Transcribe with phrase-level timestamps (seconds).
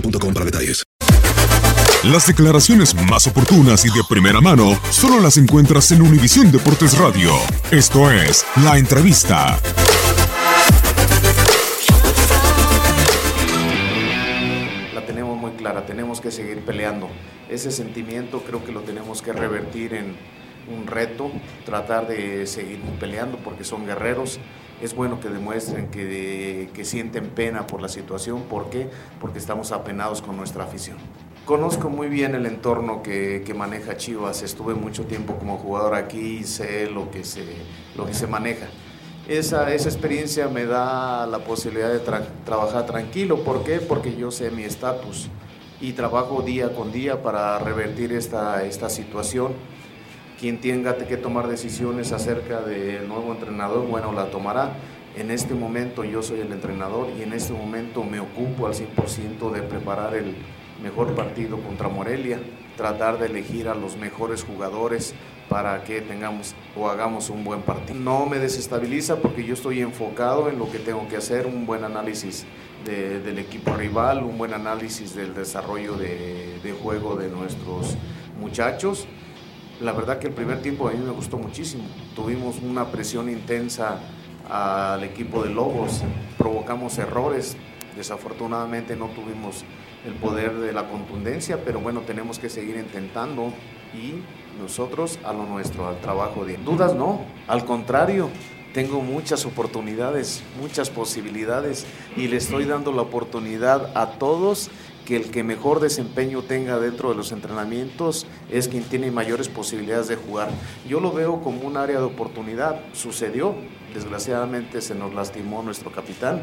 [0.00, 0.84] boostmobile.com para detalles.
[2.04, 7.32] Las declaraciones más oportunas y de primera mano solo las encuentras en Univisión Deportes Radio.
[7.70, 9.58] Esto es La Entrevista.
[14.94, 17.08] la tenemos muy clara, tenemos que seguir peleando.
[17.48, 20.14] Ese sentimiento creo que lo tenemos que revertir en
[20.68, 21.32] un reto,
[21.64, 24.38] tratar de seguir peleando porque son guerreros.
[24.82, 28.42] Es bueno que demuestren que, que sienten pena por la situación.
[28.42, 28.88] ¿Por qué?
[29.20, 30.98] Porque estamos apenados con nuestra afición.
[31.46, 34.42] Conozco muy bien el entorno que, que maneja Chivas.
[34.42, 37.44] Estuve mucho tiempo como jugador aquí y sé lo que se,
[37.96, 38.66] lo que se maneja.
[39.28, 43.44] Esa, esa experiencia me da la posibilidad de tra- trabajar tranquilo.
[43.44, 43.80] ¿Por qué?
[43.80, 45.28] Porque yo sé mi estatus
[45.80, 49.52] y trabajo día con día para revertir esta, esta situación.
[50.40, 54.74] Quien tenga que tomar decisiones acerca del nuevo entrenador, bueno, la tomará.
[55.16, 59.50] En este momento yo soy el entrenador y en este momento me ocupo al 100%
[59.50, 60.34] de preparar el
[60.82, 62.38] mejor partido contra Morelia,
[62.76, 65.14] tratar de elegir a los mejores jugadores
[65.48, 67.98] para que tengamos o hagamos un buen partido.
[67.98, 71.82] No me desestabiliza porque yo estoy enfocado en lo que tengo que hacer, un buen
[71.84, 72.44] análisis
[72.84, 77.96] de- del equipo rival, un buen análisis del desarrollo de, de juego de nuestros
[78.38, 79.06] muchachos.
[79.80, 81.84] La verdad que el primer tiempo a mí me gustó muchísimo.
[82.14, 83.98] Tuvimos una presión intensa
[84.48, 86.02] al equipo de Lobos,
[86.38, 87.56] provocamos errores,
[87.94, 89.64] desafortunadamente no tuvimos
[90.06, 93.52] el poder de la contundencia, pero bueno, tenemos que seguir intentando
[93.92, 94.22] y
[94.58, 98.30] nosotros a lo nuestro, al trabajo de dudas no, al contrario,
[98.72, 104.70] tengo muchas oportunidades, muchas posibilidades y le estoy dando la oportunidad a todos
[105.06, 110.08] que el que mejor desempeño tenga dentro de los entrenamientos es quien tiene mayores posibilidades
[110.08, 110.50] de jugar.
[110.86, 112.80] Yo lo veo como un área de oportunidad.
[112.92, 113.54] Sucedió,
[113.94, 116.42] desgraciadamente se nos lastimó nuestro capitán.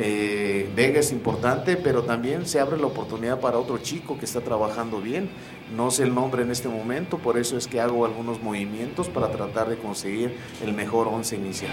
[0.00, 4.40] Eh, Vega es importante, pero también se abre la oportunidad para otro chico que está
[4.40, 5.28] trabajando bien.
[5.74, 9.28] No sé el nombre en este momento, por eso es que hago algunos movimientos para
[9.32, 11.72] tratar de conseguir el mejor once inicial.